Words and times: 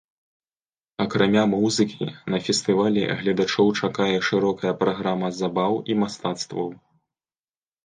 Акрамя 1.03 1.43
музыкі, 1.51 2.07
на 2.35 2.39
фестывалі 2.47 3.03
гледачоў 3.21 3.67
чакае 3.79 4.09
шырокая 4.31 4.73
праграма 4.83 5.33
забаў 5.41 5.73
і 5.93 6.01
мастацтваў. 6.07 6.67